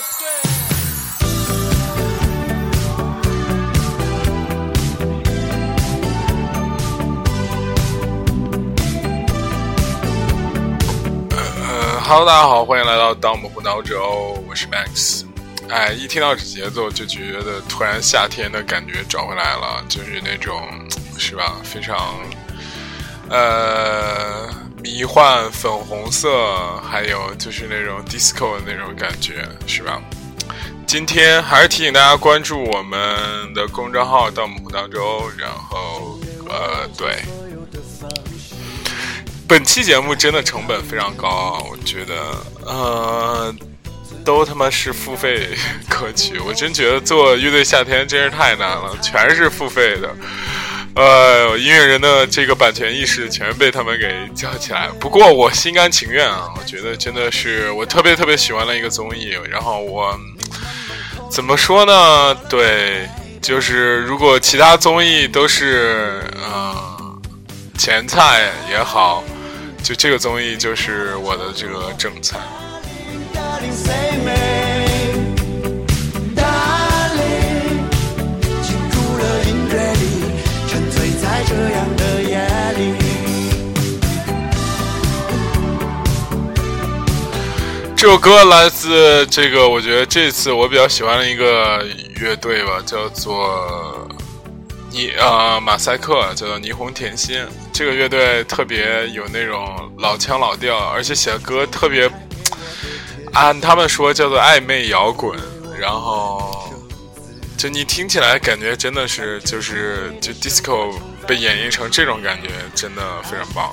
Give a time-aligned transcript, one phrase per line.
[0.00, 0.06] 呃
[12.00, 15.24] ，Hello，大家好，欢迎来到盗墓胡闹州，我是 Max。
[15.68, 20.66] 哎，一听到这节奏就觉得突然夏天的感觉找回来了，就是那种
[21.18, 21.56] 是吧？
[21.62, 22.14] 非常
[23.28, 24.48] 呃
[24.82, 30.00] 迷幻粉红色，还有就是那种 disco 的那种感觉，是吧？
[30.86, 37.22] 今天还是提醒大家关注我们的公众号“盗墓胡闹州”，然后呃，对。
[39.46, 41.58] 本期节目真的成本非常高啊！
[41.70, 42.14] 我觉得，
[42.64, 43.54] 呃，
[44.24, 45.48] 都他妈是付费
[45.90, 50.08] 歌曲，我真觉得做乐队夏天真是太难了，全是付费的，
[50.94, 54.88] 呃，音乐人的这个版权意识全被他们给叫起来。
[54.98, 59.36] 不过我心甘情愿啊，我觉得真的是我特别特别喜欢的一个综艺。
[59.48, 60.18] 然后我
[61.30, 62.34] 怎么说呢？
[62.48, 63.08] 对，
[63.40, 67.20] 就是如果其他综艺都是呃
[67.78, 69.22] 前菜也好。
[69.82, 72.38] 就这个综艺就是我的这个正餐。
[88.00, 91.84] 这首歌来自这个，我觉得这次我比较喜欢的一个
[92.18, 94.08] 乐队吧，叫做。
[94.90, 102.10] 霓啊，马赛克叫做霓虹甜心，这个乐队特别有那种老腔老调，而且写的歌特别，
[103.34, 105.38] 按他们说叫做暧昧摇滚，
[105.78, 106.72] 然后
[107.58, 110.90] 就你听起来感觉真的是就是就 disco
[111.26, 113.70] 被演绎成这种感觉，真的非常棒。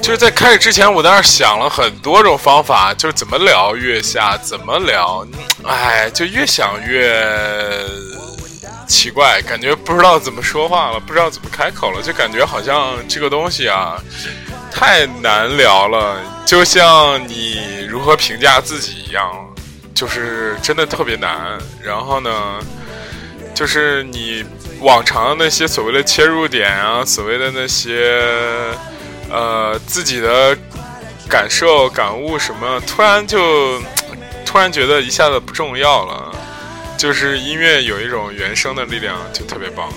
[0.00, 5.26] 就是在开始之前，我在那想了很多种方法，就是怎么聊月下，怎么聊，
[5.64, 7.22] 哎，就越想越
[8.88, 14.00] 奇怪，感觉不知道怎么说话了，不知道怎么开口了，就感觉好像这个东西啊
[14.70, 16.16] 太难聊了，
[16.46, 19.30] 就像你如何评价自己一样，
[19.94, 21.58] 就是真的特别难。
[21.82, 22.30] 然后呢，
[23.54, 24.44] 就是你
[24.80, 28.20] 往常的那些所谓的切入点啊，所谓的那些。
[29.32, 30.58] 呃，自己的
[31.28, 33.80] 感受、感悟什么，突然就
[34.44, 36.34] 突然觉得一下子不重要了，
[36.98, 39.88] 就是音乐有一种原声的力量，就特别棒。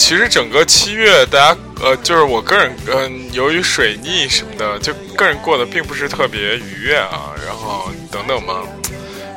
[0.00, 8.62] 其实整个七月，大家呃，就是我个人嗯，由于水逆什么的，就个人过得并不是特别愉悦啊，然后等等嘛，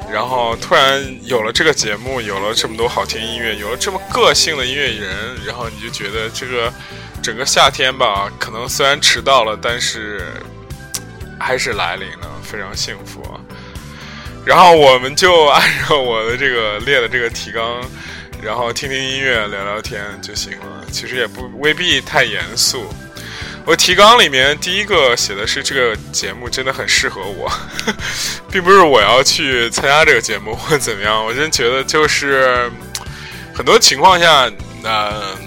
[0.09, 6.73] 然后突然有了这个节目，有了这么多好听音乐，有了这么个性的音乐人，然后你就觉得这个
[7.21, 10.25] 整个夏天吧，可能虽然迟到了，但是
[11.37, 13.21] 还是来临了，非常幸福。
[14.45, 17.81] 然后我们就按照我的这个列的这个提纲。
[18.43, 20.85] 然后听听音乐，聊聊天就行了。
[20.91, 22.85] 其实也不未必太严肃。
[23.65, 27.51] 我提纲里面第一个写的是这个节目真的很适合我，
[28.51, 31.25] 并不是我要去参加这个节目或怎么样。
[31.25, 32.69] 我真觉得就是
[33.55, 34.51] 很多情况下，
[34.83, 35.37] 呃，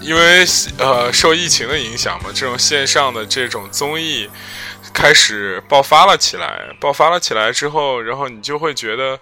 [0.00, 0.44] 因为
[0.78, 4.28] 呃受疫情的影响嘛，这种线上的这种综艺。
[4.92, 9.18] 开始爆发了起来，爆发了起来之后，然后你就会觉得，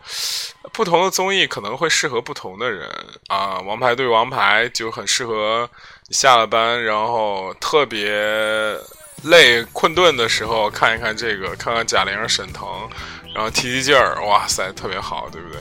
[0.74, 2.90] 不同的综艺可能会适合不同的人
[3.28, 3.58] 啊。
[3.60, 5.68] 王牌对王牌就很适合
[6.10, 8.10] 下了班然后特别
[9.22, 12.68] 累困顿的时候看一看这个，看看贾玲、沈腾，
[13.34, 15.58] 然后提提劲儿，哇塞，特别好，对不对？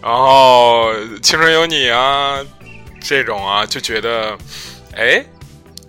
[0.00, 2.38] 然后青春有你啊，
[3.00, 4.38] 这种啊，就觉得，
[4.94, 5.24] 哎。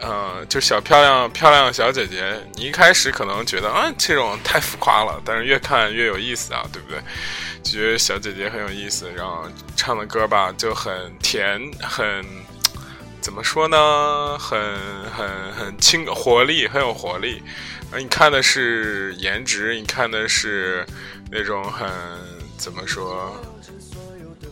[0.05, 6.99] 嗯，就小漂亮漂亮小姐姐，你一开始可能觉得啊，这种太浮夸了，但是越看越有意思啊，对不对？
[7.63, 12.23] 觉得小姐姐很有意思，然后唱的歌吧就很甜，很
[13.21, 14.37] 怎么说呢？
[14.37, 14.59] 很
[15.09, 17.41] 很很轻，活力很有活力。
[17.97, 20.85] 你看的是颜值，你看的是
[21.31, 21.89] 那种很
[22.57, 23.35] 怎么说？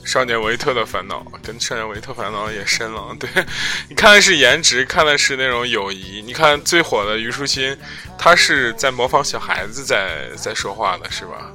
[0.04, 3.16] 少年维特的烦恼跟少年维特烦恼也深了。
[3.20, 3.30] 对
[3.88, 6.24] 你看的是颜值，看的是那种友谊。
[6.26, 7.78] 你看最火的虞书欣，
[8.18, 11.52] 她是在模仿小孩子在在说话的，是吧？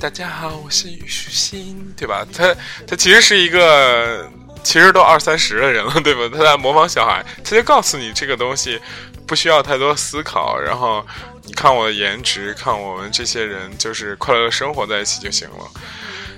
[0.00, 2.24] 大家好，我是虞书欣，对吧？
[2.32, 2.54] 他
[2.86, 4.30] 他其实是一个，
[4.62, 6.30] 其实都二三十的人了，对吧？
[6.32, 8.80] 他在模仿小孩，他就告诉你这个东西
[9.26, 11.04] 不需要太多思考，然后
[11.42, 15.68] 你看我的颜值，看我们这些人就是快乐的生活在一起就行了。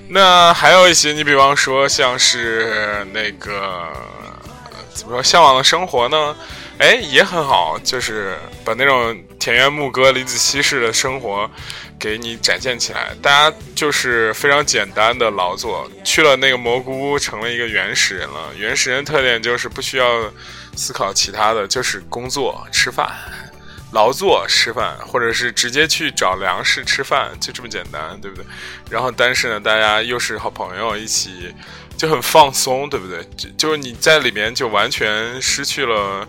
[0.09, 3.93] 那还有一些，你比方说像是那个
[4.95, 6.35] 怎么说，向往的生活呢？
[6.79, 11.49] 哎，也很好，就是把那种田园牧歌、李子柒式的生活
[12.01, 13.15] 给你展现起来。
[13.23, 18.51] 大家就是非常简单的劳作，去了那个蘑菇屋，成了一个原始人了。
[18.57, 20.33] 原始人特点就是不需要
[20.75, 23.13] 思考其他的，就是工作、吃饭、
[23.93, 28.45] 劳作、吃饭，或者是直接去找粮食吃饭，就这么简单，对不对？
[28.91, 31.55] 然后，但是呢，大家又是好朋友，一起
[32.01, 33.23] 就很放松，对不对？
[33.37, 36.27] 就就是你在里面就完全失去了。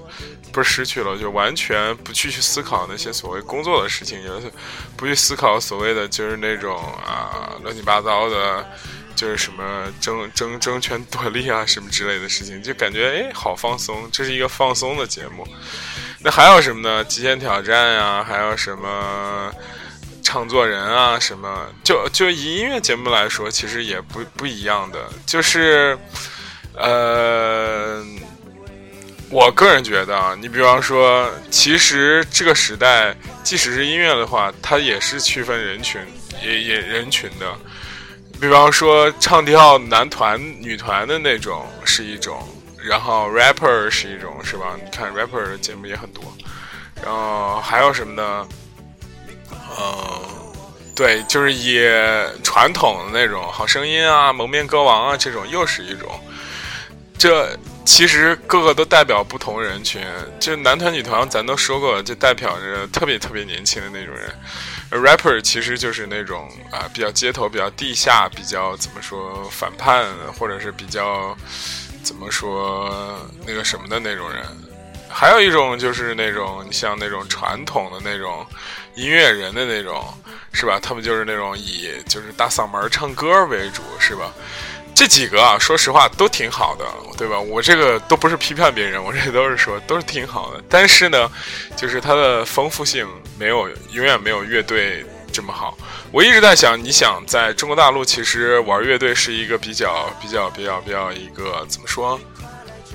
[0.51, 4.51] 不是失去了，就完全不去去思考那些所谓工作的事情，是
[4.97, 6.75] 不去思考所谓的就是那种
[7.05, 8.69] 啊乱七八糟的，
[9.15, 15.47] 就是什么争争争权 夺利啊什么之类的事情，就感觉哎好放松，这是一个放松的节目。
[16.19, 17.01] 那还有什么呢？
[17.05, 19.49] 极限挑战呀，还有什么
[20.21, 21.67] 唱作人啊什么？
[21.83, 25.97] 就就以音乐节目来说，其实也不不一样的，就是
[26.75, 28.03] 呃。
[29.33, 33.15] 我个人觉得啊，你比方说，其实这个时代，
[33.45, 36.01] 即使是音乐的话，它也是区分人群，
[36.43, 37.45] 也也人群的。
[38.41, 42.45] 比方说，唱跳男团、女团的那种是一种，
[42.77, 44.75] 然后 rapper 是一种，是吧？
[44.75, 46.21] 你看 rapper 的节目也很多，
[47.01, 48.45] 然后还有什么呢？
[49.79, 50.21] 嗯，
[50.95, 51.79] 对，就是以
[52.43, 56.09] 传统的那种好声音啊、蒙面歌王啊这种，又是一种，
[57.17, 57.57] 这。
[57.83, 60.05] 其实各个都代表不同人群，
[60.39, 64.31] 就男团女团咱都说过，就代表着特别特别年轻的那种人。
[64.91, 70.05] rapper 其实就是那种啊比较街头、比较地下、比较怎么说反叛，
[70.37, 71.35] 或者是比较
[72.03, 74.45] 怎么说那个什么的那种人。
[75.11, 78.45] 还有一种就是那种像那种传统的那种
[78.95, 80.03] 音乐人的那种，
[80.53, 80.79] 是吧？
[80.81, 84.31] 他们就是那种以就是大嗓门唱歌为主，是吧？
[84.93, 86.85] 这几个啊，说实话都挺好的，
[87.17, 87.39] 对吧？
[87.39, 90.61] 我这个都不是批判别人，我这都是说都是挺好的。
[90.69, 91.31] 但是呢，
[91.77, 93.07] 就是它的丰富性
[93.39, 95.77] 没有永远没有乐队这么好。
[96.11, 102.19] 我一直在想，你想在中国大陆，其实玩乐队是一个比较比较比较比较一个怎么说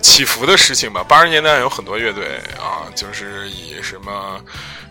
[0.06, 1.03] 起伏的事情吧？
[1.03, 4.41] 八十年代有很多乐队啊，就是以什么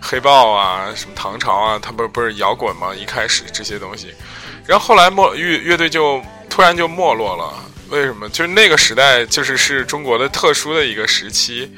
[0.02, 2.94] 黑豹啊、什么唐朝啊，它不是不是摇滚嘛？
[2.94, 4.14] 一开始这些东西，
[4.66, 6.22] 然后后来没乐乐队就。
[6.48, 7.54] 突然就没落了，
[7.90, 8.30] 为什么？
[8.30, 11.70] 就是那个时代，就是是中国的特殊的一个时期，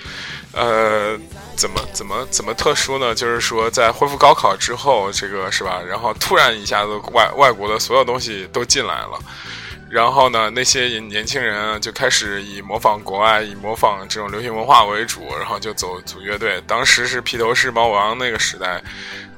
[0.52, 1.18] 呃，
[1.56, 3.16] 怎么怎么怎么特殊呢？
[3.16, 5.82] 就是说，在恢复高考之后，这个是吧？
[5.82, 9.20] 然后突然一下子，外外国的所有东西都进来了，
[9.90, 16.62] 然后呢，那些年轻人就开始以模仿国外、以模仿这种流行文化为主，然后就走组乐队。
[16.68, 18.82] 当时是披头士、猫王那个时代。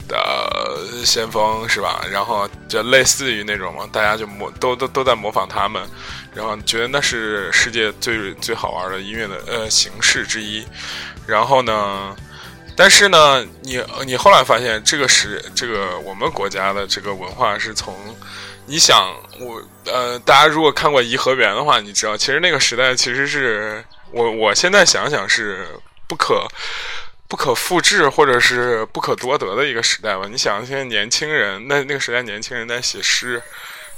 [0.09, 2.03] 的先锋是吧？
[2.11, 5.79] 然后就类似于那种嘛，大家就模都都都在模仿他们，
[6.33, 10.65] 然后觉得那是世界最最好玩的音乐的呃形式之一。
[11.27, 12.15] 然后呢，
[12.75, 17.93] 但是呢，你你后来发现这个是这个我们国家的这个文化是从
[18.69, 25.67] 你想我呃，大家如果看过颐和园的话，你知道其实那个时代其实是我我现在想想是
[26.07, 26.47] 不可。
[27.27, 30.25] 不可复制或者是不可多得的一个时代吧？
[30.27, 33.39] 你想，现在年轻人，那那个时代年轻人在写诗，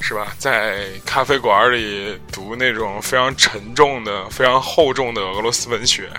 [0.01, 0.35] 是吧？
[0.37, 6.09] 在咖啡馆里读那种非常沉重的、非常厚重的俄罗斯文学，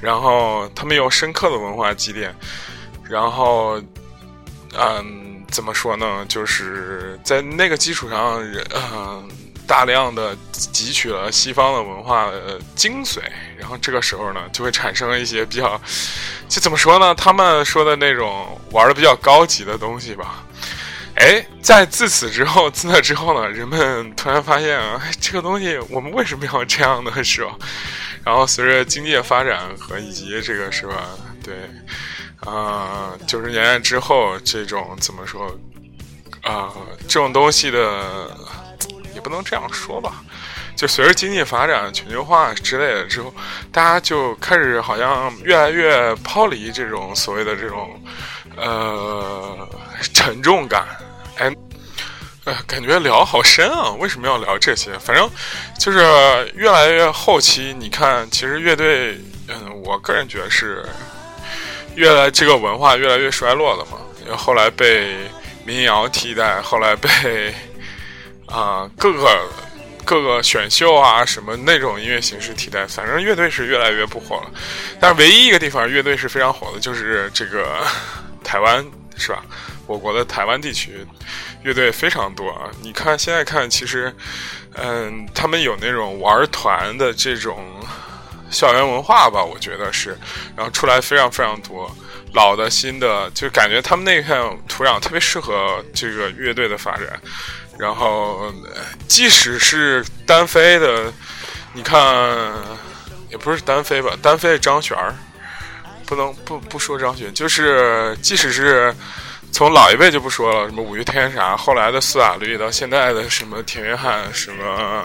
[0.00, 2.34] 然后他们有深刻的文化积淀，
[3.08, 3.80] 然后，
[4.76, 6.24] 嗯，怎么说呢？
[6.28, 8.42] 就是在那个基础上，
[8.74, 9.28] 嗯。
[9.66, 13.20] 大量的汲取了西方的文化的精髓，
[13.56, 15.80] 然后这个时候呢，就会产生一些比较，
[16.50, 17.14] 就怎么说呢？
[17.14, 20.44] 他们说的那种玩的比较高级的东西吧。
[21.14, 27.24] 哎，在自此之后，自那之后呢，人们突然发现啊，这个东西我们为什么要这样呢？
[27.24, 27.56] 是吧？
[28.22, 31.08] 然后随着经济的发展和以及这个是吧？
[31.42, 31.54] 对，
[32.44, 35.46] 啊，九十年代之后这种怎么说？
[36.42, 36.70] 啊，
[37.08, 38.30] 这种东西的
[39.14, 40.22] 也不能这样说吧。
[40.76, 43.32] 就随着经济发展、全球化之类的之后，
[43.70, 48.02] 大家就开始好像越来越抛离这种所谓的这种
[48.56, 49.68] 呃
[50.12, 50.84] 沉重感。
[51.36, 51.54] 哎，
[52.44, 53.92] 呃，感觉聊好深啊！
[53.92, 54.98] 为什么要聊这些？
[54.98, 55.30] 反正
[55.78, 55.98] 就是
[56.56, 60.84] 越来越后期，你看，其实乐队，嗯，我个人觉得是
[61.94, 63.98] 越来这个文化越来越衰落了嘛。
[64.24, 65.16] 因为后来被
[65.64, 67.54] 民谣替代，后来被
[68.46, 69.40] 啊各个。
[70.06, 74.50] 各个选秀啊，什么那种音乐形式替代，反正乐队是越来越不火了。
[75.00, 77.82] 但是唯一一个地方乐队是非常火的，就是这个
[78.44, 78.84] 台湾，
[79.16, 79.42] 是吧？
[79.86, 81.06] 我国的台湾地区
[81.62, 82.68] 乐队非常多啊。
[82.82, 84.14] 你看现在看，其实，
[84.74, 87.64] 嗯，他们有那种玩团的这种
[88.54, 90.16] 校园文化吧，我觉得是，
[90.56, 91.94] 然后出来非常非常多，
[92.32, 97.20] 老的新的，就感觉他们那片土壤特别适合这个乐队的发展。
[97.76, 98.54] 然后，
[99.08, 101.12] 即使是单飞的，
[101.72, 102.00] 你看，
[103.28, 104.16] 也不是单飞吧？
[104.22, 105.12] 单飞张悬儿，
[106.06, 108.94] 不能不不说张悬，就是即使是
[109.50, 115.04] 从老一辈就不说了，什么五月天啥，后来的苏打绿到现在的什么田约翰，什么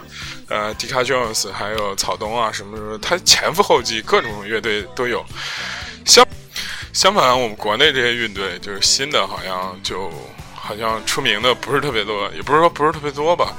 [0.49, 5.25] 呃迪卡 Jones，还有草东啊，什么什么，他前赴后继，各种乐队都有。
[6.05, 6.25] 相
[6.93, 10.11] 相反，我们国内这些乐队就是新的，好像就。
[10.61, 13.55] 好像出名的不是特别多，也不是说不是特别多吧，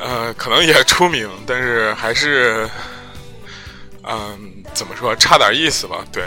[0.00, 2.68] 呃，可能也出名，但是还是，
[4.02, 6.04] 嗯，怎么说，差点意思吧？
[6.10, 6.24] 对，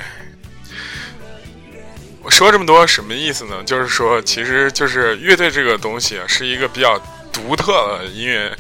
[2.24, 3.62] 我说这么多什么意思呢？
[3.66, 6.98] 就是说，其实就是乐队这个东西啊，是一个比较
[7.34, 8.58] 独特的音乐、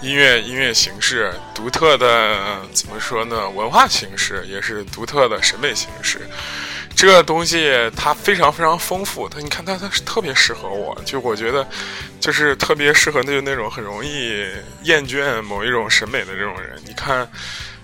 [0.00, 3.48] 音乐、音乐形式，独特的怎么说呢？
[3.50, 6.20] 文化形式，也是独特的审美形式。
[6.94, 11.66] 这个东西它非常非常丰富，它你看它它是特别适合我，就我觉得，
[12.20, 14.46] 就是特别适合那就那种很容易
[14.82, 16.80] 厌倦某一种审美的这种人。
[16.84, 17.28] 你看，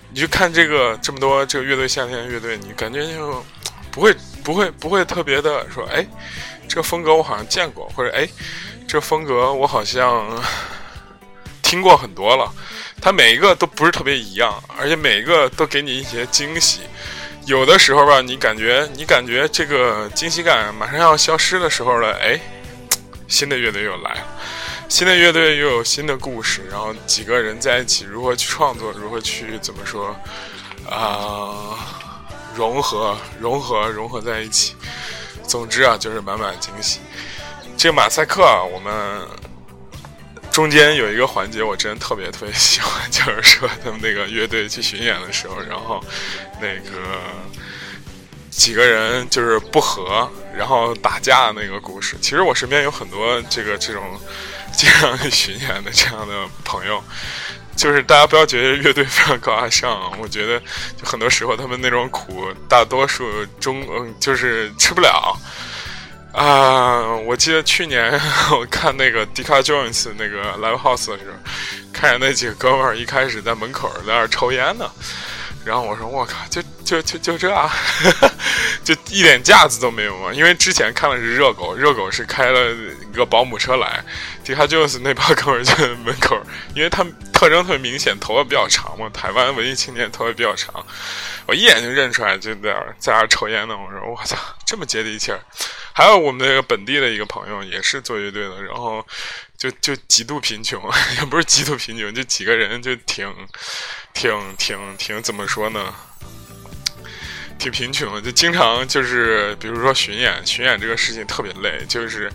[0.09, 3.45] 你就看这个这么多这个乐队夏天乐队，你感觉就
[3.91, 6.05] 不会不会不会特别的说，哎，
[6.67, 8.27] 这个风格我好像见过，或者哎，
[8.85, 10.25] 这风格我好像
[11.65, 12.53] 听过很多了。
[13.01, 16.81] 它每一个都不是特别一样，而且每一个都给你一些惊喜。
[17.45, 22.39] 有的时候吧，你感觉你感觉这个惊喜感马上要消失的时候了，哎，
[23.27, 24.27] 新的乐队又来了，
[24.87, 30.15] 新的乐队又有新的故事，然后几个人在一起如何去创作，如何去怎么说
[30.89, 31.77] 啊，
[32.55, 34.75] 融合融合融合在一起。
[35.43, 36.99] 总之啊，就是满满惊喜。
[37.75, 39.27] 这个马赛克啊，我们。
[40.55, 46.01] 中间有一个环节，我真的特别特别喜欢， 就是说他们那个乐队去巡演的时候，然后
[46.61, 47.19] 那个
[48.49, 52.15] 几个人就是不和，然后打架那个故事。
[52.21, 54.01] 其实我身边有很多这个 这种
[54.71, 57.03] 经常巡演的这样的朋友，
[57.75, 60.57] 就是大家不要觉得乐队非常高大上，我觉得
[60.95, 65.37] 就很多时候他们那种苦，大多数中嗯就是吃不了。
[66.35, 68.11] 啊，我记得去年
[68.51, 71.37] 我看那个 d i c a Jones 那个 Live House 的时候，
[71.93, 74.91] 看见那几个哥们儿一开始在门口在那抽烟呢，
[75.65, 77.69] 然后我说我靠，就就就就这，啊
[78.85, 80.31] 就一点架子都没有嘛。
[80.31, 84.03] 因为之前看的是热狗，热狗是开了一个保姆车来
[84.45, 86.39] ，Dika Jones 那帮哥们儿就在门口，
[86.75, 87.03] 因为他
[87.33, 90.85] 特征特别明显，头发比较长嘛，台湾文艺青年头发比较长，
[91.47, 93.75] 我一眼就认出来，就在那儿在那儿抽烟呢。
[93.75, 95.39] 我说我操，这么接地气儿。
[95.93, 99.05] 还有我们那个本地的一个朋友，也是做乐队的，然后
[99.57, 100.81] 就就极度贫穷，
[101.19, 103.33] 也不是极度贫穷，就几个人就挺
[104.13, 105.93] 挺挺挺怎么说呢？
[107.57, 112.31] 挺贫穷的，就经常就是比如说巡演，巡演这个事情特别累，就是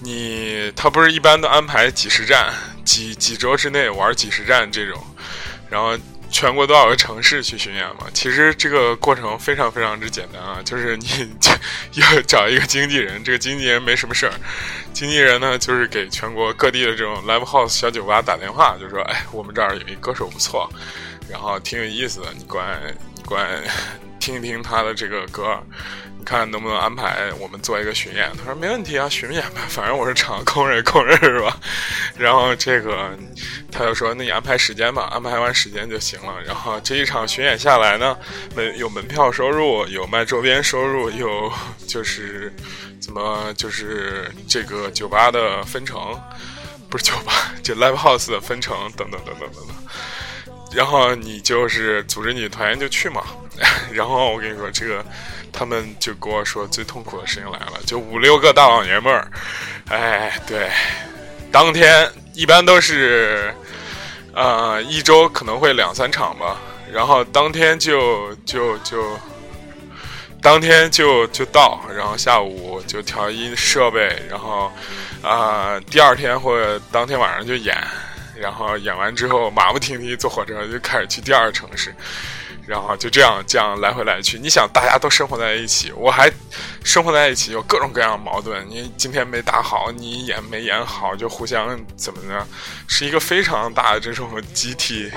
[0.00, 2.52] 你他不是一般都安排几十站，
[2.84, 5.16] 几几周之内玩几十站这种，
[5.70, 5.98] 然后。
[6.32, 8.06] 全国多少个城市去巡演嘛？
[8.14, 11.08] 其实这个过程非常非常之简单啊，就是你
[11.90, 14.32] 就要找一个经纪人，这个经纪人没什么事儿，
[14.92, 20.68] 经纪人呢就是给全国各地的这种 live house 小酒吧打电话，就说：“哎，我们这儿有一歌手不错，
[21.28, 23.60] 然后挺有意思的，你过来，你过来
[24.20, 25.58] 听一听他的这个歌。”
[26.20, 28.30] 你看能不能安排我们做一个巡演？
[28.36, 31.56] 他说没问题啊，巡演吧，反正我是场空人，空人是吧？
[32.18, 33.18] 然后这个
[33.72, 36.34] 他就说，那你安排时间吧，安排完时间就行了。
[36.46, 38.14] 然后这一场巡演下来呢，
[38.54, 41.50] 门有门票收入，有卖周边收入，有
[41.86, 42.52] 就是
[43.00, 46.20] 怎么就是这个酒吧的分成，
[46.90, 49.74] 不是酒吧，就 live house 的分成等等等等等等。
[50.74, 53.24] 然后你就是组织你的团员就去嘛。
[53.90, 55.02] 然后我跟你说这个。
[55.52, 59.30] 他们就跟我说最痛苦的事情来了，就五六个大老爷们儿，
[59.88, 60.70] 哎，对，
[61.52, 63.54] 当天一般都是，
[64.34, 66.56] 呃，一周可能会两三场吧，
[66.92, 69.18] 然后当天就就就，
[70.40, 74.72] 当天就就到，然后下午就调音设备，然后
[75.22, 77.76] 啊，第二天或者当天晚上就演，
[78.36, 81.94] 然后演完之后马不停蹄坐火车就开始去第二城市。
[82.66, 86.30] 然后就这样这样来回来去，你想大家都生活在一起，我还
[86.84, 88.64] 生活在一起，有各种各样的矛盾。
[88.68, 92.46] 你今天没打好，你演没演好，就互相怎么呢？
[92.86, 95.10] 是一个非常大的这种集体，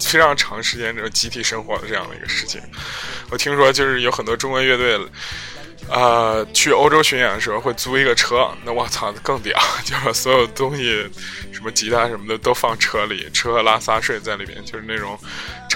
[0.00, 2.60] 非常长时间这种集体生活的这样的一个事情。
[3.30, 4.98] 我听说就是有很多中国乐队。
[5.88, 11.08] 呃，去欧洲巡演的时候会租一个车，那我操更屌， 就把所有东西，
[11.52, 15.16] 什么吉他什么的都放车里，吃喝拉撒睡在里边，就是那种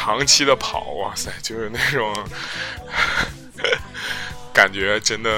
[0.03, 2.11] 长期的跑，哇塞，就是那种
[4.51, 5.31] 感觉，真的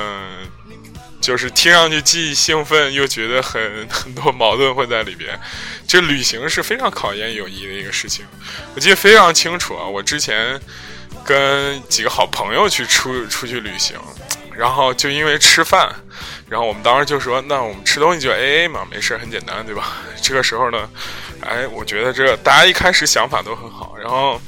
[1.20, 5.36] 就是听上去既兴奋又觉得很很多矛盾会在里边。
[5.88, 8.24] 这旅行是非常考验友谊的一个事情，
[8.76, 10.60] 我记得非常清楚啊，我之前
[11.24, 13.98] 跟几个好朋友去出出去旅行。
[14.54, 15.90] 然后就因为吃饭，
[16.52, 19.96] 然后我们当时就说，那我们吃东西就 A A 嘛，没事，很简单，对吧？
[20.20, 20.86] 这个时候呢，
[21.40, 24.38] 哎，我觉得这大家一开始想法都很好，然后，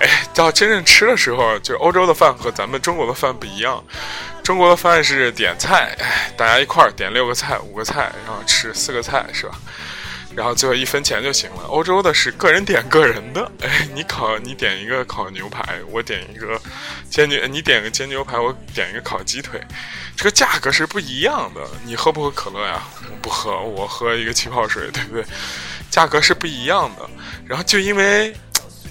[0.00, 3.80] 哎，到真正吃的时候，就欧洲的饭和咱们中国的饭不一样，
[4.42, 9.54] 中国的饭是点菜，哎，大家一块儿点六个菜、五个菜，然后吃四个菜，是吧？
[10.34, 11.64] 然后最后一分钱就行了。
[11.68, 16.60] 欧洲的是个人点个人的，哎，你烤你点一个烤牛排，我点一个
[17.10, 19.60] 煎牛，你点个煎牛排，我点一个烤鸡腿，
[20.16, 21.60] 这个价格是不一样的。
[21.84, 22.82] 你喝不喝可乐呀？
[23.22, 25.24] 不喝，我喝一个气泡水，对不对？
[25.90, 27.08] 价格是不一样的。
[27.46, 28.34] 然后就因为。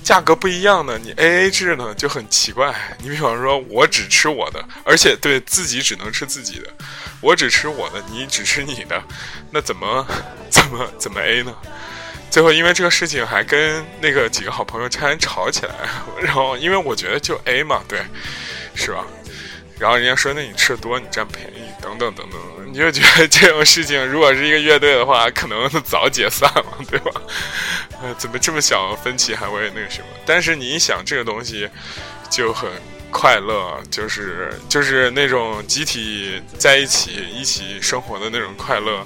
[0.04, 2.76] 价格不一样的，你 A A 制呢就很奇怪。
[3.02, 6.68] 你比方说，我只吃我的，而且对自己只能吃自己的，
[7.22, 9.02] 我只吃我的，你只吃你的，
[9.50, 10.06] 那怎么
[10.54, 11.54] 怎么 怎么 A 呢？
[12.30, 15.74] 最后因为这个事情还跟那个几个好朋友差点吵起来。
[16.22, 18.00] 然后因为我觉得就 A 嘛，对，
[18.76, 19.04] 是吧？
[19.80, 22.40] 然后人家说，那你吃的多，你占便宜，等等等等。
[22.66, 27.12] 你就觉得这种事情，如果是一个乐队的话，可能早解散了，对吧？
[28.02, 30.06] 呃，怎么这么小分歧还会那个什么？
[30.26, 31.70] 但是你一想，这个东西
[32.30, 32.70] 就很
[33.12, 39.06] 快乐，就是就是那种集体在一起一起生活的那种快乐，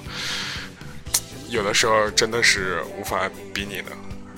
[1.48, 3.92] 有的时候真的是无法比拟的。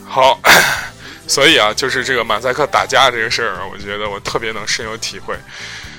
[0.05, 0.41] 好，
[1.29, 5.37] 所以啊，就是这个马赛克打架这个事儿，我觉得我特别能深有体会。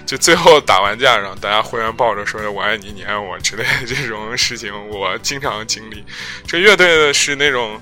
[0.06, 6.04] 就最后打完架，然后大家互相抱着说“我爱你，你爱我”之类的这种事情，我经常经历。
[6.45, 7.80] 这乐队的是那种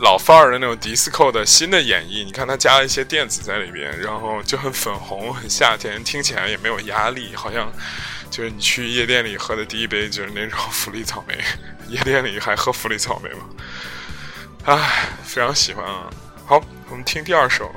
[0.00, 7.72] 老范儿的那种迪斯科的新的演绎，你看他加了一些电子在里边，然后就很粉红、很夏天，听起来也没有压力，好像
[8.30, 11.38] 就是你去夜店里喝的第一杯就是那种 福利草莓。
[11.88, 13.48] 夜店里还喝福利草莓吗？
[14.64, 16.10] 唉，非常喜欢啊！
[16.44, 17.74] 好，我们听第二首。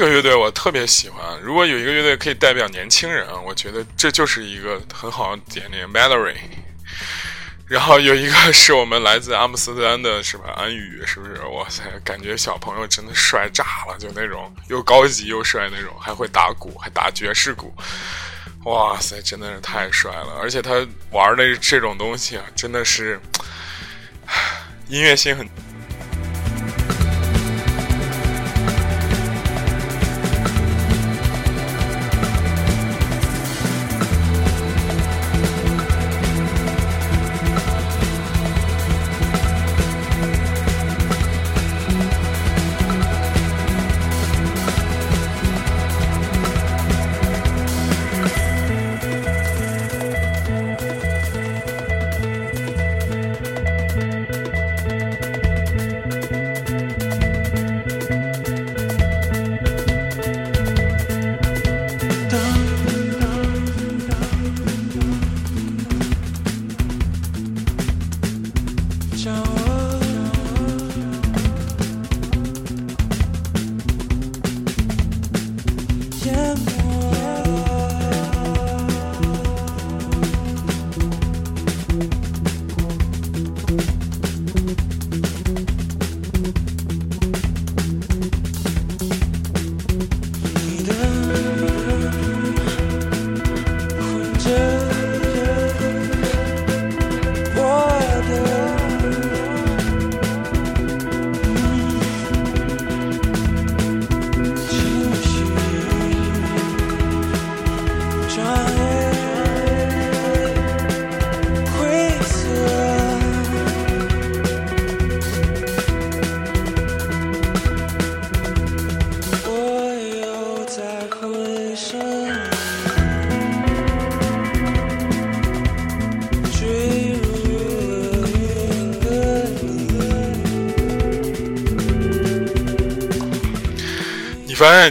[0.00, 1.38] 这个乐队我特别喜欢。
[1.42, 5.70] 如果有一个乐队可以代表年轻人啊，我觉得这就是一个很好的点。
[5.70, 6.36] 点 Mallory，
[7.66, 10.54] 然后有一个是我们来自阿姆斯特丹的，是吧？
[10.56, 11.34] 安宇，是不是？
[11.42, 17.70] 哇塞，感觉小朋友真的帅炸了，就那种又高级又帅那种，还会打鼓，还打爵士鼓。
[18.64, 20.38] 哇塞，真的是太帅了！
[20.40, 20.70] 而且他
[21.10, 23.20] 玩的这种东西啊，真的是
[24.88, 25.46] 音乐性很。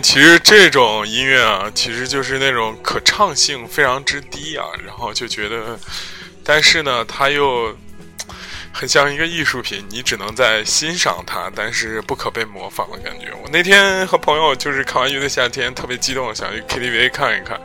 [0.01, 5.79] 其实这种音乐啊，其实就是那种可唱性非常之低啊，然后就觉得，
[6.43, 7.75] 但是呢，它又
[8.71, 13.27] 很像一个艺术品，你只能在欣赏它，但是不可被模仿的感觉。
[13.43, 17.59] 我那天和朋友就是看完《乐队夏天》，特别激动，想去 KTV 看一看。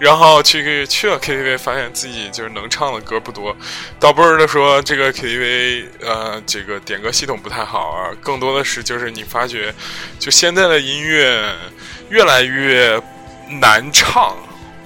[0.00, 3.54] 然后去去去了 KTV，发现自己就是能唱的歌不多，
[4.00, 9.74] 倒不是说这个 KTV 呃这个点歌系统不太好啊，更多的是就是你发觉，
[10.18, 11.54] 就现在的音乐
[12.08, 12.98] 越来越
[13.60, 14.34] 难唱，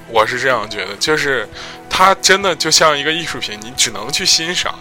[0.08, 1.48] 我是这样觉得，就是
[1.88, 4.74] 它真的就像一个艺术品，你只能去欣赏，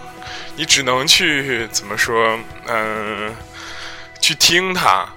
[0.56, 3.32] 你只能去怎么说，嗯，
[4.20, 5.08] 去听它。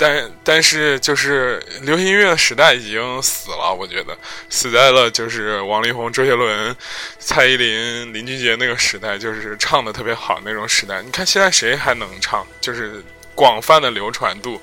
[0.00, 4.16] 但但是就是流行音乐的时代已经死了，我觉得
[4.48, 6.74] 死在了就是王力宏、周杰伦、
[7.18, 11.02] 蔡依林、林俊杰那个时代，就是唱的特别好那种时代。
[11.02, 12.46] 你看现在谁还能唱？
[12.62, 14.58] 就是广泛的流传度，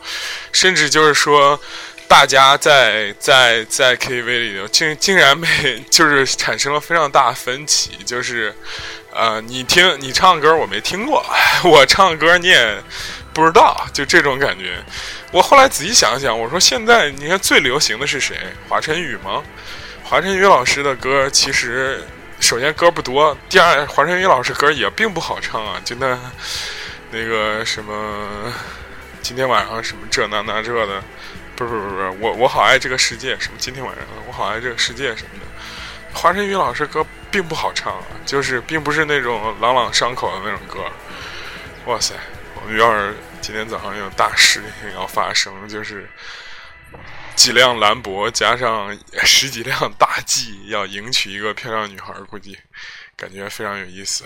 [0.51, 1.59] 甚至就是说，
[2.07, 5.47] 大家在在在 KTV 里头竟竟然没
[5.91, 8.55] 就是产生了非常大分歧，就是
[9.13, 11.23] 呃，你听你唱歌我没听过，
[11.63, 12.83] 我唱歌你也
[13.37, 14.83] 不知道，就这种感觉。
[15.31, 18.35] 我后来仔细想想，我说现在你看最流行的是谁？
[18.67, 19.43] 华晨宇吗？
[20.03, 22.03] 华晨宇老师的歌其实
[22.39, 26.19] 首先歌不多，第二华晨宇老师歌也并不好唱啊，就那
[27.11, 28.51] 那个什么
[29.21, 31.03] 今天晚上什么这那那这的，
[31.55, 40.79] 不是不是不是，我我好爱这个世界，什么今天晚上我好爱这个世界什么的，华晨宇老师歌并不好唱啊，就是并不是那种朗朗上口的那种歌。
[41.85, 42.15] 哇塞，
[42.55, 43.15] 我们要是。
[43.41, 46.09] 今天早上有大事情要发生，就是
[47.35, 52.57] 几辆兰博加上十几辆大 G 要迎娶一个漂亮女孩，估计
[53.15, 54.25] 感觉非常有意思。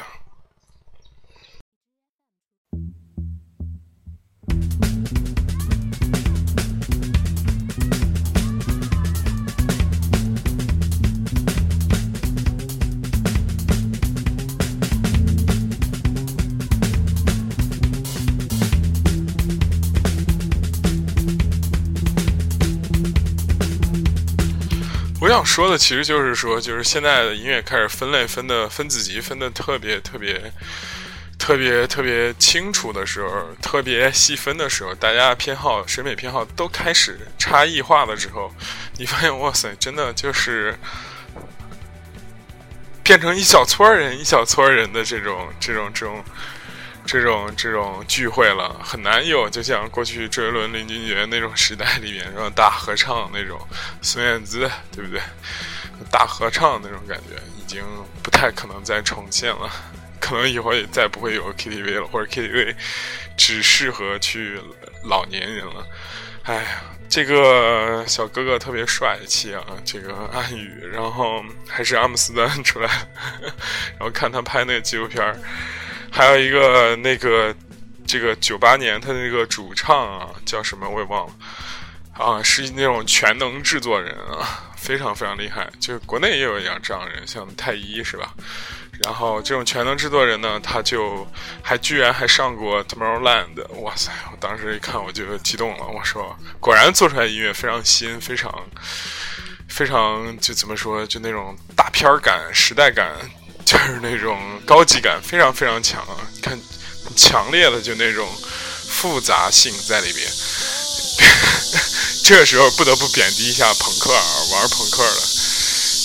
[25.31, 30.51] 想说的其实就是说，就是现在的音乐开始分类分的分子级分的特别特别
[31.37, 38.53] 特别特别清楚的时候，特别细分的时候，大家偏好审美偏好都开始差异化的时候，
[38.97, 40.77] 你发现哇塞，真的就是
[43.03, 45.91] 变成一小撮人一小撮人的这种这种。
[45.93, 46.23] 这种
[47.11, 53.59] 这种这种聚会了很难有，就像过去周杰伦、林俊杰那种时代里面，然后大合唱那种，
[54.01, 54.59] 孙燕姿，
[54.93, 55.21] 对不对？
[56.09, 57.83] 大合唱那种感觉已经
[58.23, 59.69] 不太可能再重现了，
[60.21, 62.73] 可能以后也再不会有 KTV 了，或者 KTV
[63.35, 64.57] 只适合去
[65.03, 65.85] 老年人了。
[66.43, 66.63] 哎呀，
[67.09, 72.89] 这个小哥哥特别帅气啊，这个暗语，然后还是阿姆斯丹出来，
[73.99, 75.37] 然后看他拍那个纪录片儿。
[76.11, 77.55] 还有一个那个，
[78.05, 81.33] 这个九八年他的那个主唱啊，叫什么我也忘了，
[82.13, 85.71] 啊，是那种全能制作人啊，非常非常厉害。
[85.79, 88.33] 就是国内也有一样这样的人，像太一是吧？
[89.03, 91.25] 然后这种全能制作人呢，他就
[91.63, 94.11] 还居然还上过 Tomorrowland，哇塞！
[94.31, 98.53] 我当时一看我就激动了，我说果然做出来音乐非常新，非常
[99.67, 103.09] 非常就怎么说，就那种大片儿感、时代感。
[103.65, 106.15] 就是那种高级感非常非常强啊！
[106.41, 106.59] 看，
[107.15, 108.27] 强烈的就那种
[108.89, 110.27] 复杂性在里边。
[112.23, 115.21] 这个时候不得不贬低一下朋克啊，玩朋克的。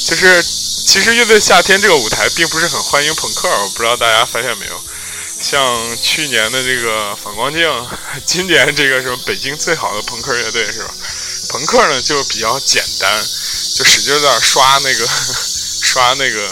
[0.07, 4.81] 就是其实乐队夏天这个舞台并不是很欢迎朋克，我不知道大家发现没有？
[5.41, 7.69] 像去年的这个反光镜，
[8.25, 10.95] 今年这个什么北京最好的朋克乐队是吧？
[11.51, 13.23] 朋克呢就比较简单，
[13.75, 15.07] 就使劲在那刷那个
[15.83, 16.51] 刷那个。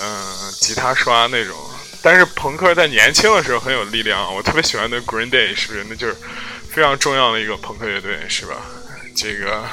[0.00, 1.56] 嗯，吉他刷那种，
[2.02, 4.34] 但是朋克在年轻的时候很有力量。
[4.34, 5.84] 我特别喜欢的 Green Day，是不是？
[5.88, 6.16] 那就是
[6.70, 8.56] 非常重要的一个朋克乐队，是吧？
[9.16, 9.64] 这个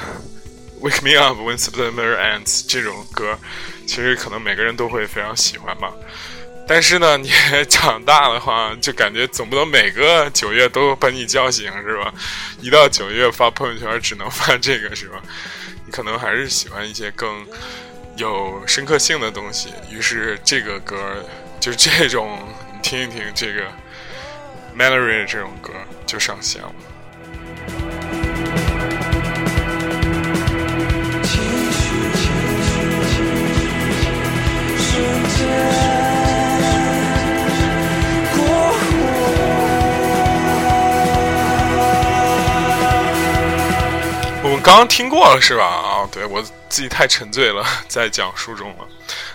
[0.81, 3.38] Wake Me Up When September Ends 这种歌，
[3.85, 5.93] 其实可能每个人都会非常喜欢吧。
[6.67, 7.31] 但是呢，你
[7.69, 12.11] 长大的话，就感觉总不能每个九月都把你叫醒，是吧？
[12.59, 15.21] 一到九月发朋友圈只能发这个，是吧？
[15.85, 17.45] 你可能还是喜欢一些更。
[18.15, 20.95] 有深刻性的东西，于是这个歌
[21.60, 22.39] 就这种，
[22.73, 23.63] 你听一听这个
[24.78, 25.73] 《Melody》这种歌
[26.06, 26.71] 就上线了。
[44.41, 45.65] 我们刚刚听过了是吧？
[45.65, 48.87] 啊对我自己太沉醉了，在讲述中了。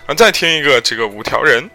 [0.07, 1.69] 啊，再听一个这个五条人。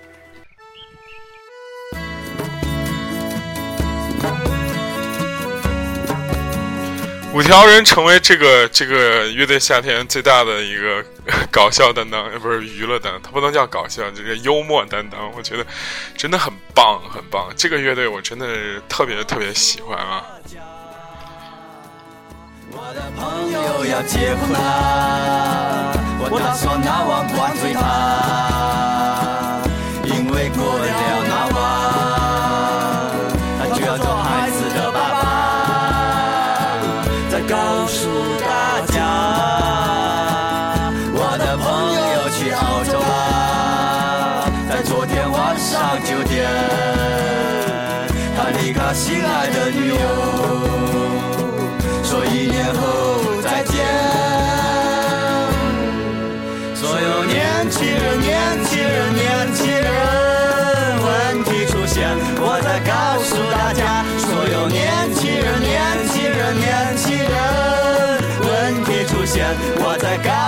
[7.33, 11.03] 五条人成为这个这个乐队夏天最大的一个
[11.51, 15.29] 搞笑担当，不是娱乐担当，他不能叫搞笑，就是幽默担当。
[15.35, 15.65] 我觉得
[16.15, 17.51] 真的很棒，很棒。
[17.57, 20.23] 这个乐队我真的特别特别喜欢啊。
[22.77, 25.93] 我的朋友要结婚啦，
[26.29, 27.79] 我打算拿碗灌醉他，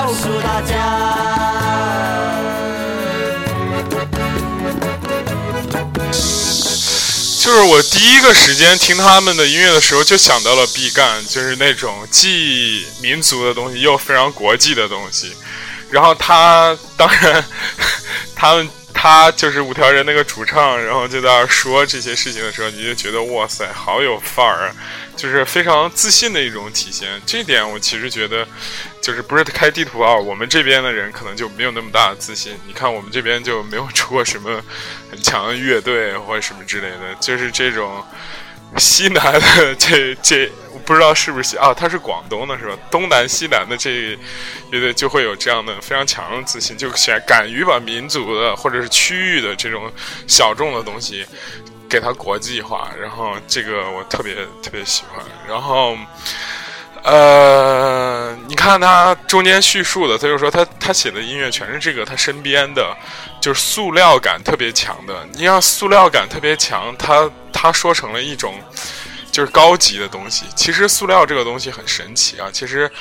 [0.07, 0.73] 告诉大家，
[7.41, 15.33] 就是我第一个时间听他们的音乐的时候，就想到了毕赣，就是那种既民族的东西又非常国际的东西。
[15.91, 17.43] 然后他当然，
[18.33, 24.71] 他们他就是五条人那个主唱，然后就在那说这些事情的时候，你就觉得哇塞，好有范儿啊！
[25.17, 28.47] 就是非常自信的一种体现，这点我其实觉得，
[29.01, 32.53] 就是不是开地图啊，我们这边的人可能就没有那么大的自信。
[32.67, 34.63] 你看我们这边就没有出过什么
[35.09, 38.05] 很强的乐队或者什么之类的，就是这种
[38.77, 40.47] 西南的这这，
[40.85, 42.77] 不知道是不是啊，他是广东的是吧？
[42.91, 44.15] 东南西南的这
[44.71, 49.91] 乐队就会有这样的非常强的自信，就选敢于把民族的或者是区域的这种
[50.27, 51.25] 小众的东西。
[51.89, 55.23] 给它国际化，然后这个我特别特别喜欢。
[55.47, 55.97] 然后，
[57.03, 62.95] 呃，你看他中间叙述的，他就说他他写的音乐全是这个他身边的，
[63.41, 65.25] 就是塑料感特别强的。
[65.33, 68.55] 你让塑料感特别强，他他说成了一种
[69.31, 70.45] 就是高级的东西。
[70.55, 72.49] 其实塑料这个东西很神奇啊。
[72.51, 72.91] 其实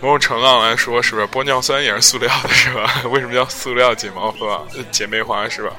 [0.00, 3.02] 某种程度上来说，是不是玻尿酸也是塑料的，是吧？
[3.10, 5.70] 为什么叫塑料姐妹花、姐妹花，是吧？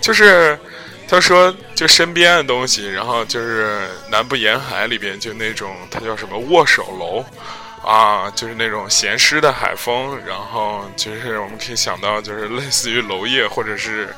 [0.00, 0.56] 就是。
[1.06, 7.24] 他说：“就身边的东西，然后就是南部沿海里边，就那种它叫什么握手楼，
[7.86, 14.14] 啊，就是那种咸湿的海风，然后就是我们可以想到，就是类似于娄烨或者是，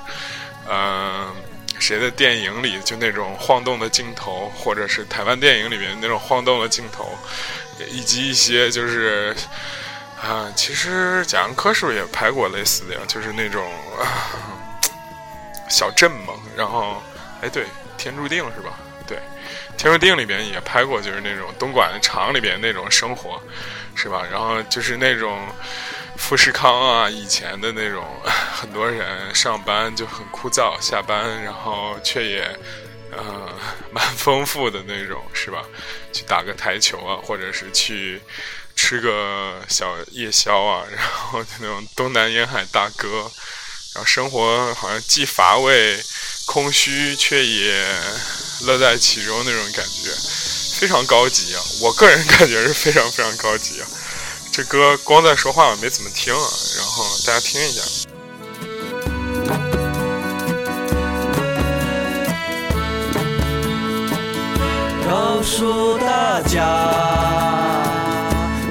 [0.70, 1.35] 嗯，
[1.79, 7.11] 谁的电影里就那种晃动的镜头，或者是台湾电影里面那种晃动的镜头，
[7.90, 9.35] 以及一些就是，
[10.22, 13.01] 啊，其实贾樟柯是不是也拍过类似的呀？
[13.09, 13.68] 就是那种。”
[15.68, 17.02] 小镇嘛，然后，
[17.42, 17.64] 哎，对，
[17.96, 18.79] 《天注定》是吧？
[19.07, 19.16] 对，
[19.76, 23.40] 《天注定》里边也拍过，就是那种东莞厂里边那种生活，
[23.94, 24.24] 是吧？
[24.31, 25.46] 然后就是那种
[26.16, 28.05] 富士康啊，以前的那种，
[28.52, 32.59] 很多人上班就很枯燥，下班然后却也，
[33.12, 33.52] 呃，
[33.92, 35.62] 蛮丰富的那种，是吧？
[36.12, 38.20] 去打个台球啊，或者是去
[38.74, 43.31] 吃个小夜宵啊，然后那种东南沿海大哥。
[43.96, 46.04] 然后生活好像既乏味、
[46.44, 47.82] 空虚，却也
[48.61, 50.11] 乐在其中那种感觉，
[50.78, 51.62] 非常高级啊！
[51.80, 53.88] 我个人感觉是非常非常高级啊！
[54.52, 57.80] 这歌光在说话我没怎么听啊，然后大家听一下。
[65.09, 66.66] 告诉大家，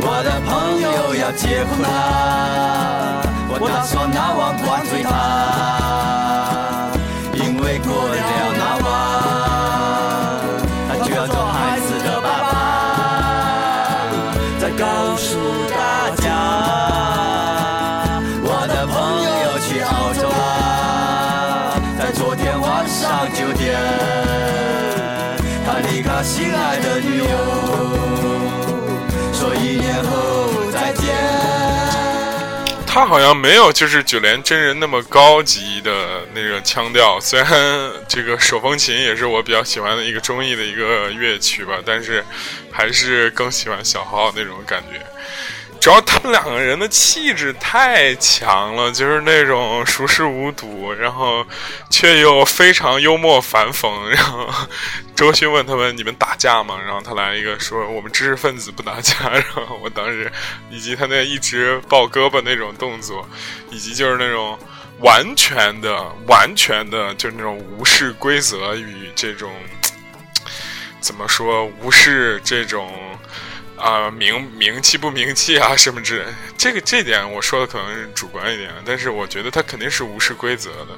[0.01, 2.74] 我的朋友要结婚啦！
[3.85, 5.84] 我打算拿碗灌醉他，
[32.95, 42.23] 他好像没有就是九连真人那么高级的那个腔调，虽然这个手风琴也是我比较喜欢的一个中意的一个乐曲吧，但是
[42.71, 45.05] 还是更喜欢小号那种感觉。
[45.85, 51.45] 主要他们两个人的气质太强了，就是那种熟视无睹，然后
[51.91, 54.09] 却又非常幽默反讽。
[54.09, 54.49] 然后
[55.15, 60.31] 周迅问他们：“你们打架吗？”然后他来一个说：“我们知识分子不打架。”然后我当时
[60.71, 63.29] 以及他那一直抱胳膊那种动作，
[63.69, 64.57] 以及就是那种
[65.01, 69.53] 完全的、完全的，就是那种无视规则与这种
[70.99, 72.91] 怎么说无视这种。
[73.77, 76.25] 啊，名名气不名气啊，什么之类，
[76.57, 80.97] 这个这点我说的可能是主观一点，但是我觉得他肯定是无视规则的，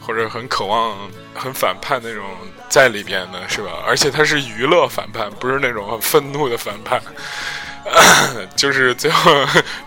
[0.00, 2.24] 或者很渴望很反叛那种
[2.68, 3.82] 在里边的，是吧？
[3.86, 7.00] 而且他是娱乐反叛，不是那种愤怒的反叛。
[8.54, 9.32] 就是最后，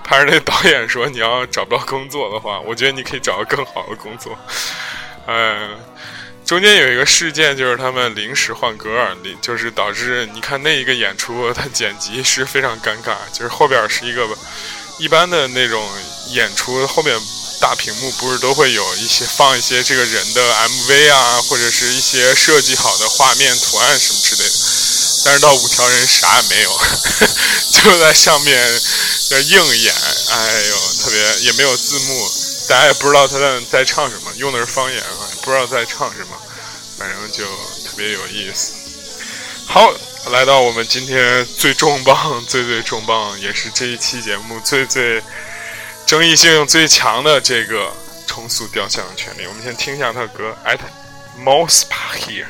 [0.04, 4.36] 拍着那导演说：“你要找不到工作的话，我觉得你可以找个更好的工作。”
[5.28, 5.70] 嗯。
[6.52, 9.08] 中间有一个事件，就是他们临时换歌，
[9.42, 13.16] 就是导致你看那一个演出，它剪辑是非常尴尬。
[13.32, 14.28] 就是后边是一个
[15.00, 15.82] 一般的那种
[16.32, 17.18] 演出，后面
[17.62, 24.56] 大屏幕不是都会有一些放一些这个人的 MV 啊，或者是一些设计好的画面图案什么之类的。
[25.24, 26.82] 但是到五条人啥也没有，
[27.72, 28.82] 就在上面
[29.48, 29.96] 硬演，
[30.32, 32.30] 哎呦，特别也没有字幕。
[32.68, 36.38] 大家也不知道他在在唱什么，用的是方言啊，不知道在唱什么，
[36.98, 37.44] 反正就
[37.84, 38.74] 特别有意思。
[39.68, 39.92] 好，
[40.32, 45.22] 来到我们今天最重磅、最最重磅，也是这一期节目最最
[46.06, 47.92] 争议性最强的这个
[48.28, 49.48] 重塑雕像的权利。
[49.48, 50.80] 我们先听一下他的歌《At
[51.44, 52.46] Mospa Here》。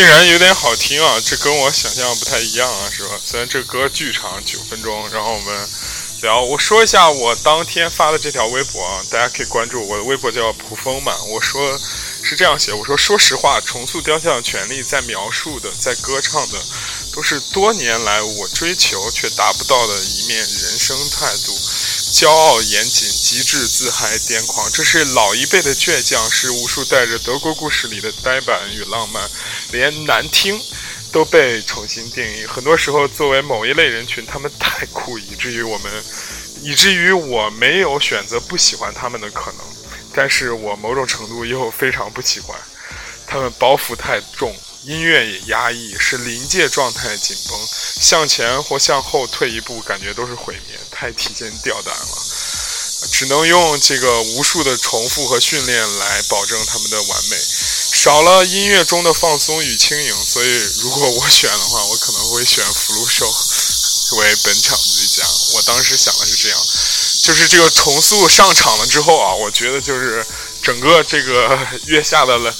[0.00, 1.20] 竟然有点好听啊！
[1.22, 3.20] 这跟我想象不太一样啊，是吧？
[3.22, 5.06] 虽然这歌巨长，九分钟。
[5.10, 5.68] 然后我们
[6.22, 11.14] 聊，我说一下我当天发的这条微博啊，大家可以关注我的微博叫蒲风嘛。
[11.24, 11.78] 我说
[12.22, 16.58] 是这样写，我说说实话，重塑雕像的权利在描述的，在歌唱的，
[17.12, 21.52] 都是多年来我追求却达不到的一面人生态度。
[22.10, 24.68] 骄傲严谨，极致自嗨癫狂。
[24.72, 29.30] 这是老一辈的倔强，是无数带着德国故事里的呆板与浪漫，
[29.70, 30.60] 连难听
[31.12, 32.44] 都被重新定义。
[32.44, 36.04] 很多时候，作为某一类人群，他们太酷，以至于我们，
[36.62, 39.60] 以至于我没有选择不喜欢他们的可能。
[40.12, 42.58] 但是我某种程度又非常不喜欢，
[43.24, 44.52] 他们包袱太重，
[44.82, 47.56] 音乐也压抑，是临界状态紧绷，
[48.00, 52.18] 向前或向后退一步，感觉都是毁灭，太提心吊胆了，
[53.10, 57.38] 只能用这个无数的重复和训练来保证他们的完美，
[57.94, 63.34] 少了音乐中的放松与轻盈，所以如果我选的话，我可能会选福禄寿
[64.18, 65.26] 为本场最佳。
[65.54, 66.58] 我当时想的是这样。
[67.22, 70.26] 就是这个重塑上场了之后啊，我觉得就是
[70.62, 72.54] 整个这个 月下的了，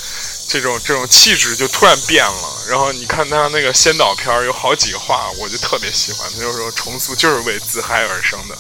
[0.51, 2.63] 这种这种气质就突然变了。
[2.69, 6.29] 然后你看他那个先导片有好几个话，我就特别喜欢。
[6.33, 8.59] 他就说重塑就是为自嗨而生的，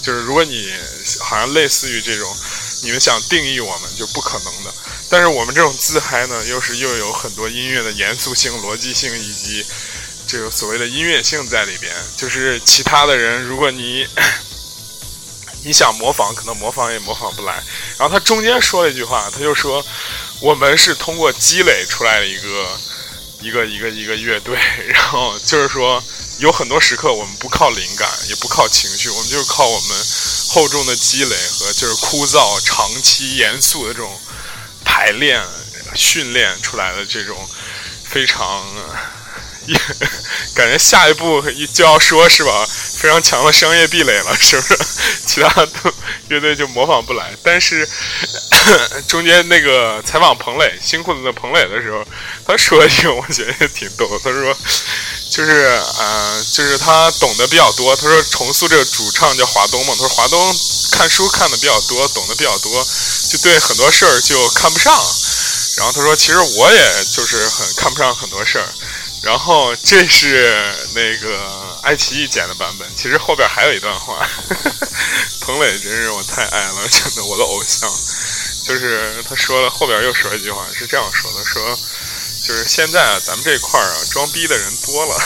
[0.00, 0.72] 就是如果你
[1.20, 2.32] 好像类似于这种，
[2.84, 4.72] 你们想定义我们就不可能的。
[5.10, 9.66] 但是我们这种自嗨呢，又是又有很多音乐的严肃性、逻辑性以及
[10.28, 11.92] 这个所谓的音乐性在里边。
[12.16, 14.06] 就是其他的人，如果你。
[15.64, 17.54] 你想模仿，可能模仿也模仿不来。
[17.96, 19.80] 然后他中间说了一句话，他就说
[20.42, 22.78] ：“我们是通过积累出来的一个
[23.40, 24.58] 一个一个一个乐队。
[24.92, 26.02] 然后就是说，
[26.40, 29.96] 有很多时刻我们不靠灵感，也不靠情绪，我们就是靠我们
[30.48, 34.20] 厚重的积累和就是枯燥、长期、严肃的这种
[34.84, 35.40] 排练、
[35.94, 37.48] 训练出来的这种
[38.10, 38.66] 非常。
[40.56, 41.40] ”感觉下一步
[41.72, 42.66] 就要说是吧？
[42.98, 44.76] 非常强的商业壁垒了，是不是？
[45.24, 45.91] 其他都
[46.32, 47.30] 乐队就模仿不来。
[47.42, 47.86] 但是
[49.06, 52.02] 中间那个采访彭磊新裤子的彭磊的时候，
[52.46, 54.08] 他说一个我觉得也挺逗。
[54.24, 54.56] 他说，
[55.30, 55.50] 就是
[55.98, 57.94] 呃，就是他懂得比较多。
[57.94, 59.92] 他说重塑这个主唱叫华东嘛。
[59.94, 60.56] 他说华东
[60.92, 62.86] 看书看的比较多，懂得比较多，
[63.28, 64.92] 就对很多事儿就看不上。
[65.76, 68.68] 然后他说，其实我也就是很看不上很多事儿。
[69.22, 70.52] 然后这是
[70.94, 74.28] 那个爱奇艺剪的版本，其实后边还有一段话。
[75.42, 77.88] 彭磊真是我太爱了，真的我的偶像。
[78.64, 81.78] 就是他说了后边又说一句话，是这样说的：说
[82.46, 85.16] 就是现在啊，咱们这块儿啊，装逼的人多了。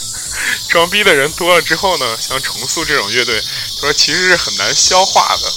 [0.68, 5.52] 装逼的人多了之后呢，像重塑这种乐队，他说其实是很难消化的。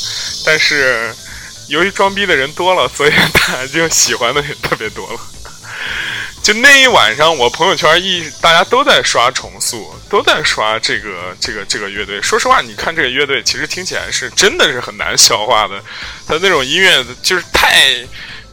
[0.45, 1.15] 但是
[1.67, 5.19] 由于装逼的人多了，所以大家就喜欢的也特别多了。
[6.43, 12.21] 就那一晚上，我朋友圈一大家都在刷重塑，都在刷这个这个这个乐队。
[12.21, 15.81] 说实话，你看这个乐队，其实听起来是真的是很难消化的。
[16.27, 18.05] 他那种音乐就是太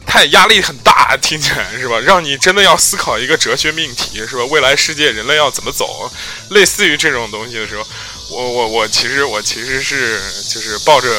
[0.07, 1.99] 太压力很大，听起来是吧？
[1.99, 4.45] 让你真的要思考一个哲学命题，是吧？
[4.45, 6.09] 未来世界人类要怎么走？
[6.51, 7.85] 类似于这种东西的时候，
[8.29, 10.17] 我我我其实我其实是
[10.49, 11.09] 就是抱着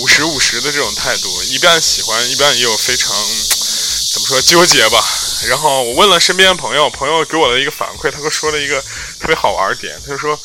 [0.00, 3.14] 五十五十的这种态度，一边喜欢，一边也有非常
[4.12, 5.02] 怎么说纠结吧。
[5.48, 8.80] 然后我问了身边的朋友，朋友给我的一个反馈，他给我说了一个
[9.18, 10.38] 特别好玩点，他就说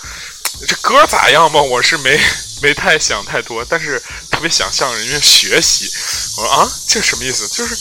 [0.67, 1.61] 这歌咋样嘛？
[1.61, 2.19] 我是没
[2.61, 4.01] 没太想太多，但是
[4.31, 5.91] 特别想向人家学习。
[6.37, 7.47] 我说啊，这什么意思？
[7.49, 7.75] 就是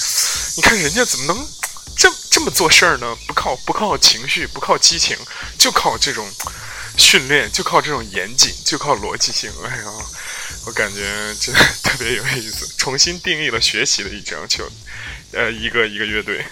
[0.57, 1.49] 你看人家怎么能
[1.97, 3.17] 这这么做事儿呢？
[3.27, 5.17] 不靠不靠情绪，不靠激情，
[5.57, 6.29] 就靠这种
[6.99, 9.51] 训练，就靠这种严谨，就靠逻辑性。
[9.65, 9.85] 哎呀，
[10.67, 14.69] 我感觉真的特别有意思，重新定义了学习的一张球，
[15.33, 16.45] 呃，一个一个乐队。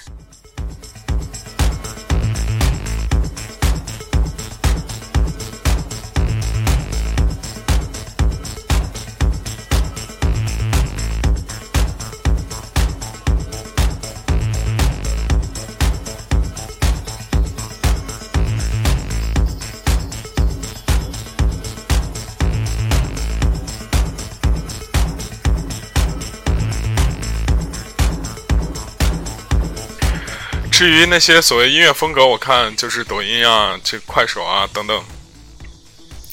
[30.85, 35.03] 至于那些所谓音乐风格，我看就是抖音啊、这快手啊等等，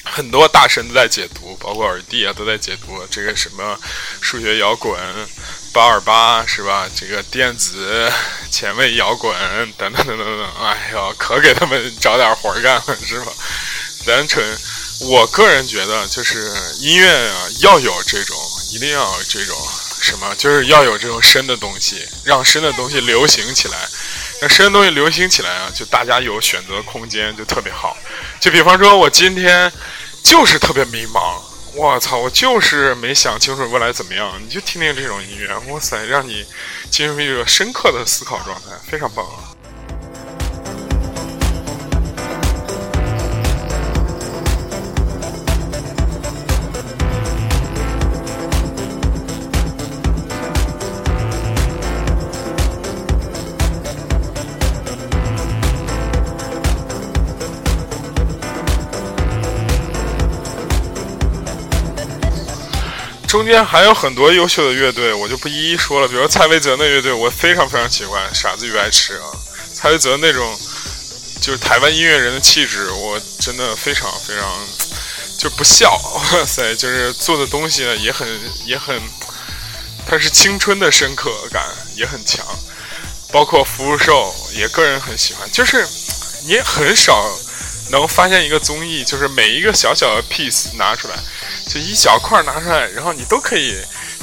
[0.04, 3.80] 很多大神都在解读，包括耳帝啊都在解读这个什么
[4.20, 4.94] 数学摇滚、
[5.72, 6.86] 八二八是吧？
[6.94, 8.12] 这个电子
[8.50, 9.34] 前卫摇滚
[9.78, 13.32] 等等等等等，哎呦，可给他们找点活干了是吧？
[14.04, 14.44] 单纯，
[15.00, 18.36] 我个人觉得就是音乐啊，要有这种，
[18.70, 19.56] 一定要有这种
[20.02, 23.88] 什么，就是要有这种深的东西，让深的东西流行起来。
[24.42, 27.96] 那深的东西流行起来啊，就大家有选择空间，就特别好。
[28.40, 29.72] 就比方说，我今天
[30.24, 31.40] 就是特别迷茫，
[31.76, 34.32] 我操，我就是没想清楚未来怎么样。
[34.44, 36.44] 你就听听这种音乐，哇塞，让你
[36.90, 39.54] 进入一个深刻的思考状态，非常棒啊！
[63.32, 66.06] 中间还有很多优秀的乐队，我就不一一说了。
[66.06, 69.24] 比如蔡维泽那乐队，我非常非常喜欢，傻子与白痴啊。
[69.72, 70.54] 蔡维泽那种
[71.40, 74.46] 就是台湾音乐人的气质，我真的非常非常
[75.38, 75.90] 就不笑。
[76.14, 78.28] 哇塞，就是做的东西呢也很
[78.66, 79.00] 也很，
[80.06, 81.64] 它是青春的深刻感
[81.96, 82.44] 也很强。
[83.32, 85.88] 包括福禄寿也个人很喜欢，就是
[86.44, 87.26] 你也很少
[87.88, 91.14] 能发现一个综艺，就是每一个小小的 piece 拿出来。
[91.68, 93.76] 就一小块拿出来，然后你都可以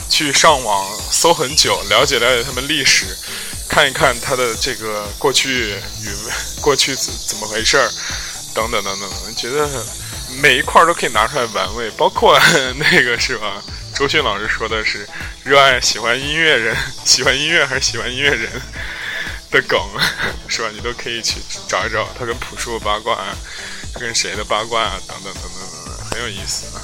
[0.10, 3.06] 去上网搜很久，了解了解他们历史，
[3.68, 6.10] 看一看他的这个过去与
[6.62, 7.90] 过去怎怎么回事儿，
[8.54, 9.10] 等等等等。
[9.36, 9.68] 觉得
[10.42, 12.40] 每一块都可以拿出来玩味，包括
[12.78, 13.62] 那个是吧？
[13.96, 15.08] 周迅老师说的是
[15.44, 18.50] 热爱喜欢音乐人， 喜欢音乐还是喜欢音乐人
[19.52, 19.80] 的梗，
[20.48, 20.70] 是吧？
[20.74, 21.38] 你都可以去
[21.68, 23.18] 找一找他跟朴树八卦，
[24.00, 26.82] 跟谁的八卦啊，等等等等等等，很有意思啊。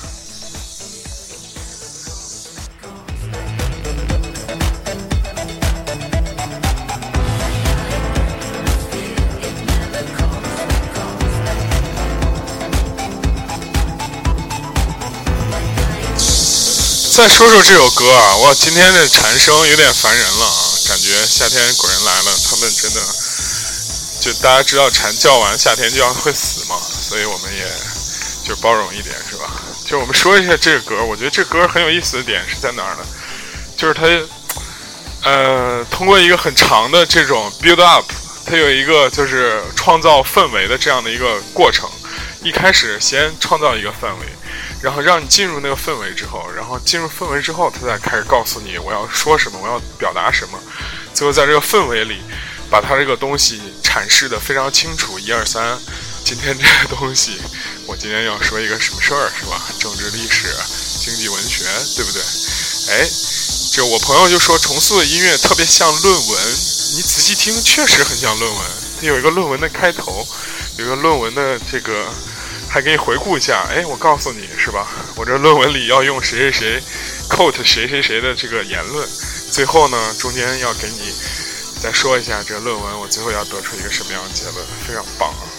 [17.16, 22.38] 再说说这首歌啊，哇，今天的蝉声有点烦人了啊，感觉夏天果然来了。
[22.44, 23.02] 他们真的，
[24.20, 27.66] 就大家知道蝉叫完夏天就要会死嘛，所以我们也
[28.46, 29.50] 就包容一点，是吧？
[29.88, 33.06] 就我们说一下这个歌，我觉得这歌很有意思的点是在哪儿呢？
[33.78, 34.02] 就是它，
[35.24, 38.06] 呃，通过一个很长的这种 build up，
[38.46, 41.90] 它有一个就是创造氛围的这样的一个过程。
[42.44, 44.28] 一开始先创造一个氛围。
[44.86, 50.60] 然后让你进入那个氛围之后，然后进入氛围之后，他再开始告诉你我要说什么，我要表达什么。
[51.12, 52.22] 最后在这个氛围里，
[52.70, 55.18] 把他这个东西阐释的非常清楚。
[55.18, 55.76] 一二三，
[56.24, 57.42] 今天这个东西，
[57.88, 59.60] 我今天要说一个什么事儿，是吧？
[59.80, 60.54] 政治、历史、
[61.04, 61.64] 经济、文学，
[61.96, 62.22] 对不对？
[62.94, 63.10] 哎，
[63.74, 66.44] 这我朋友就说重塑的音乐特别像论文，
[66.94, 68.62] 你仔细听，确实很像论文。
[69.02, 70.28] 它有一个论文的开头，
[70.78, 72.06] 有一个论文的这个。
[72.76, 74.86] 还给你回顾一下，哎，我告诉你是吧？
[75.16, 76.84] 我这论文里要用谁谁谁
[77.30, 79.08] quote 谁谁谁的这个言论，
[79.50, 81.10] 最后呢，中间要给你
[81.82, 84.56] 再说一下这个论文，我最后要得出一个什么样的结论，
[84.86, 85.55] 非常棒啊！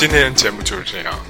[0.00, 1.29] 今天节目就是这样。